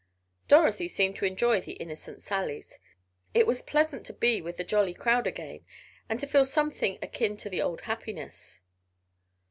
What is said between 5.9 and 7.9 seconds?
and to feel something akin to the old